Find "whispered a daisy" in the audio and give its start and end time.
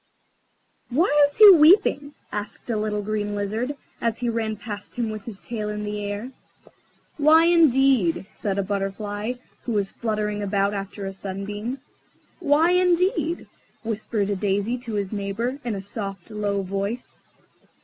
13.83-14.75